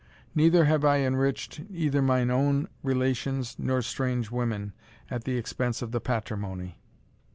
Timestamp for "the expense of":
5.25-5.91